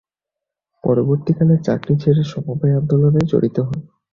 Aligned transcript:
পরবর্তীকালে 0.83 1.55
চাকরি 1.65 1.93
ছেড়ে 2.01 2.23
সমবায় 2.23 2.77
আন্দোলনে 2.79 3.21
জড়িত 3.31 3.57
হন। 3.59 3.79